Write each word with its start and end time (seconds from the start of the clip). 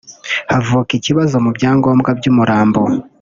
havuka 0.51 0.91
ikibazo 0.99 1.35
mu 1.43 1.49
byangombwa 1.57 2.09
by’umurambo 2.17 2.81